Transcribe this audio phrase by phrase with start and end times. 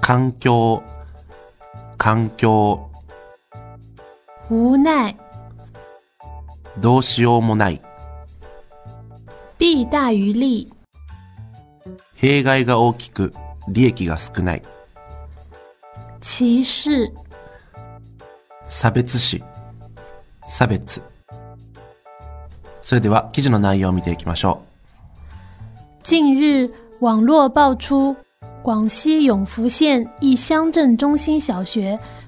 [0.00, 0.82] 環境。
[1.96, 2.88] 環境
[4.49, 5.15] 无奈、
[6.79, 7.81] どうしようもない
[9.59, 10.73] 弊大于利、
[12.15, 13.33] 弊害が大きく
[13.69, 14.63] 利益が少ない
[16.19, 17.11] 歧视、
[18.67, 19.43] 差別視
[20.45, 21.01] 差別
[22.81, 24.61] それでは記事の内容を見ていきましょ
[26.03, 26.69] 近日，
[26.99, 28.15] 网络爆出
[28.61, 31.97] 广西永福县一乡镇中心小学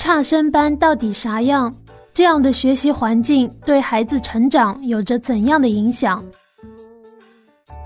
[0.00, 1.74] 差生班到底啥样？
[2.14, 6.22] 这样的学习环境对孩子成长有着怎样的影响？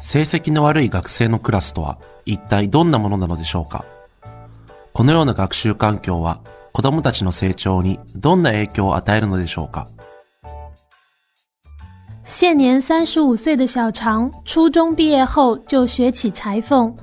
[0.00, 3.84] 成績の悪い学生のクラスとは一体どんなものなのでしょうか
[4.92, 6.40] このような学習環境は
[6.72, 9.88] 子供たちの成長にどんな影響を与えるのでしょうか
[12.24, 16.94] 现年三十五岁的小常，初中毕业后就学起裁缝。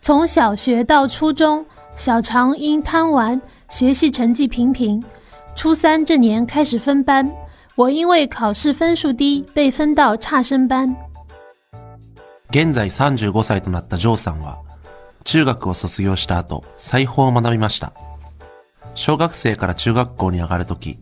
[0.00, 1.64] 从小学到初中，
[1.96, 3.40] 小常因贪玩，
[3.71, 5.01] 学习成绩平平。
[5.55, 7.25] 初三这年开始分班，
[7.75, 10.93] 我因为考试分数低，被分到差生班。
[12.51, 14.59] 現在35歳となったジョーさんは、
[15.23, 17.93] 中学を卒業した後、裁縫を学びました。
[18.93, 20.99] 小学生から中学校に上がるとき、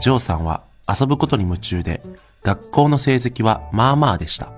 [0.00, 2.00] ジョーさんは遊ぶことに夢中で、
[2.44, 4.52] 学校の成績はまあまあでした。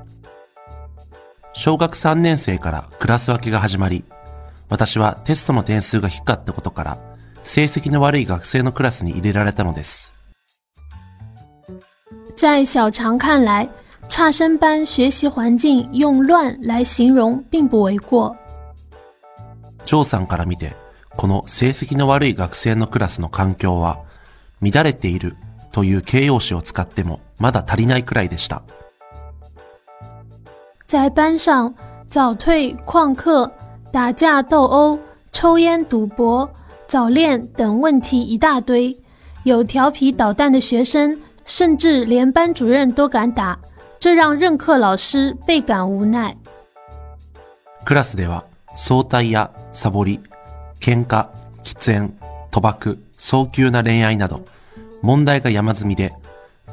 [1.54, 4.04] 小学3年生からクラス分けが始まり、
[4.68, 6.98] 私はテストの点数が低かったことから、
[7.46, 10.12] 成績の悪い学生のクラスに入れられたのです。
[12.36, 13.68] 在小常看来，
[14.08, 18.36] 差生班学习环境用“乱”来形容并不为过。
[19.86, 20.74] ジョーさんから見て、
[21.16, 24.00] この成績の悪い学生のクラスの環境は、
[24.60, 25.36] 乱れている
[25.70, 28.64] という形容詞を使ってもまだ足りないくらいでした。
[30.88, 31.72] 在班上，
[32.10, 33.52] 早退、旷课、
[33.92, 34.98] 打架斗殴、
[35.32, 36.50] 抽烟赌博、
[36.88, 38.96] 早恋等问题一大堆。
[39.42, 43.56] 有调皮捣蛋的学生，甚至连班主任都敢打，
[44.00, 46.36] 这让任课老师倍感无奈。
[47.84, 48.44] クラスでは、
[48.76, 50.20] 早退やサボり、
[50.80, 51.26] 喧嘩、
[51.64, 52.12] 喫煙、
[52.50, 54.44] 賭博、早急な恋愛など、
[55.02, 56.12] 問題が山積みで、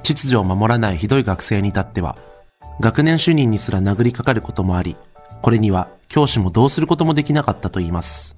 [0.01, 2.15] 秩序を守らないひどい学生に至っては、
[2.79, 4.95] 学年主任にすら殴りかかることもあり、
[5.43, 8.35] これには教師もどうすることもできなかったと言います。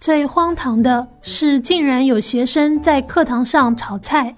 [0.00, 4.34] 最荒唐的是，竟然有学生在课堂上炒菜。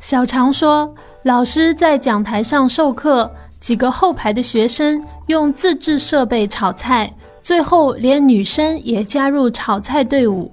[0.00, 7.12] 小常说，老师在讲台上授课，几个后排的学生用自制设备炒菜，
[7.42, 10.52] 最后连女生也加入炒菜队伍。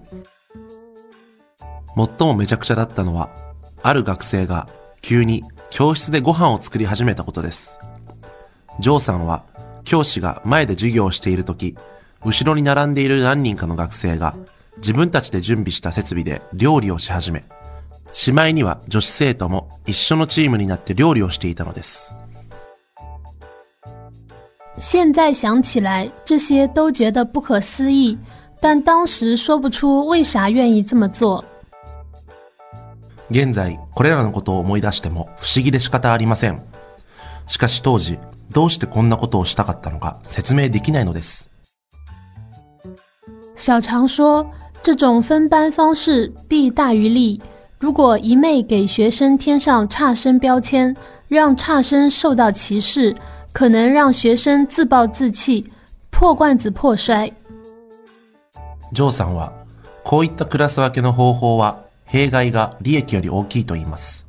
[1.96, 3.30] 最もめちゃくちゃだったのは、
[3.84, 4.68] ある学生が
[5.02, 7.80] 急に教室でご飯を作り始めたことです。
[8.80, 9.44] ジョーさんは
[9.84, 11.78] 教師が前で授業をしているとき、
[12.25, 14.35] 後ろに並んでいる何人かの学生が
[14.77, 17.45] 自分たちで準備した設備で料理をし始め、
[18.13, 22.13] しまいには女子生徒も一緒のチームになって料理をしていたのです。
[24.79, 28.19] 现在想起来，这些都觉得不可思议，
[28.61, 31.45] 但当时说不出为啥愿意这么做。
[33.31, 36.63] 現在、これらのことを思い出しても不思議で仕方ありません。
[37.47, 38.19] しかし当時、
[38.51, 41.50] どうしてこんなことをしたかったのか説明できないのです。
[43.60, 44.46] 小常说，
[44.84, 47.42] 这种分班方式弊大于利，
[47.80, 50.96] 如果一昧给学生添上差生标签，
[51.28, 53.16] 让差生受到歧视，
[53.52, 55.66] 可能让学生自暴自弃，
[56.12, 57.32] 破罐子破摔。
[58.92, 59.52] ジョーさんは、
[60.04, 64.28] こういったクラス分けの方法は、弊害が利益より大きいと言います。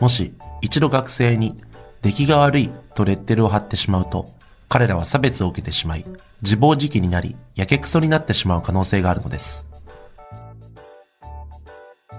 [0.00, 1.56] もし、一度学生に、
[2.02, 4.26] 出来が悪いとレッテルを貼ってしまうと、
[4.69, 6.05] 彼らは差別を受けてしまい、
[6.41, 9.65] 自暴自棄になり、やけくそになってしまう可能性があるのです。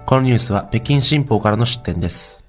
[0.05, 2.43] このニュースは北京新報からの出展です。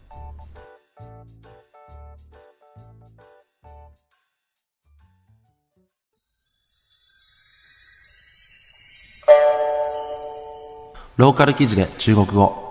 [11.18, 12.70] ローカル記事で中国語。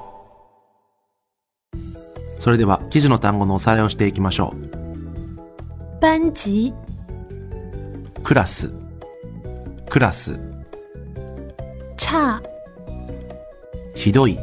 [2.39, 4.55] それでは記事の単語のおさらいをしていきましょ
[6.01, 6.88] 班级、う。
[8.23, 8.71] クラス、
[9.89, 10.39] クラス、
[11.97, 12.41] 差、
[13.95, 14.37] ひどい、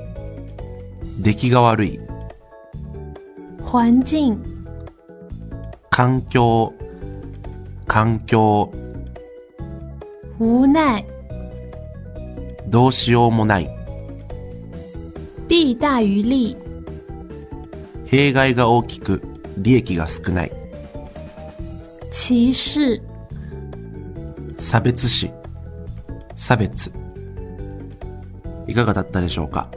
[1.20, 2.00] 出来が悪い、
[3.64, 4.37] 环境、
[5.90, 6.73] 環境、
[7.87, 8.73] 環境、
[10.38, 11.05] 无奈、
[12.69, 13.70] どうしようもない、
[15.49, 16.56] 弊大于利、
[18.06, 19.23] 弊害が大きく、
[19.58, 20.52] 利益が少ない、
[22.11, 23.00] 歧视、
[24.58, 25.31] 差別視、
[26.35, 26.91] 差別。
[28.67, 29.69] いかがだったでしょうか、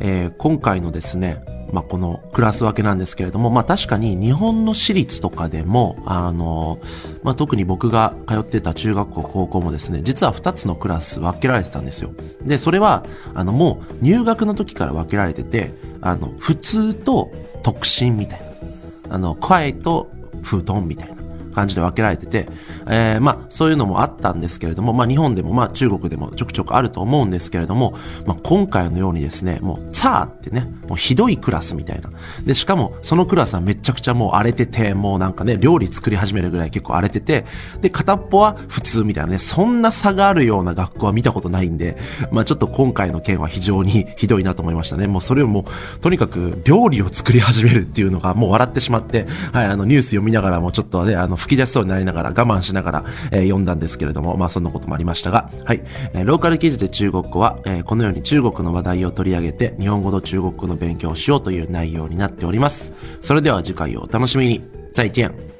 [0.00, 6.78] えー今回のですね、まあ、このクラス分けなんですけれども、まあ、確かに日本の私立とかでも、あの、
[7.22, 12.10] まあ、特に僕が通ってた中学校、高校もですね、実は2つのクラス分けられてたんですよ。
[12.42, 13.04] で、それは、
[13.34, 17.30] あの、もう入学の時から分けられてて、あの、普通と
[17.62, 19.14] 特進みたいな。
[19.14, 20.10] あの、快と
[20.42, 21.15] 風遁みたいな
[21.56, 22.46] 感じで分けられてて、
[22.86, 27.94] えーまあ、そういうのもあったんですけれども、まあ、日本でも、まあ、中国でもちょくちょくあると思うんですけれども、
[28.26, 32.10] まあ、今回のようにですね、もう、ツァーってね、もうひどいクラスみたいな。
[32.44, 37.46] で、しかも、そのクラスはめちゃくちゃもう荒れてて、もうなんかね、料理作り始めるぐらい結構荒れてて、
[37.80, 41.96] で、片っぽは普通みたいなね、そんな差があるような学校は見たことないんで、
[42.30, 45.06] まあ、ちょっと今回の件は非常に ひどいなと思いましたね。
[45.06, 55.82] もうそれをもう、とにかく料理を作り始めるっていうのがもう笑ってしまって、はい、あのニュース読みながらもちょっとね、あの吹き出しそうになりながら我慢しながら、えー読んだんですけれども、まあそんなこともありましたが、はい、
[56.12, 62.92] えーローカル記事で中国語は、えーこのように中国の話題を取り上げて日本語と中国語の勉強をしようという内容になっております。
[63.20, 64.62] それでは次回をお楽しみに。
[64.96, 65.55] 再见。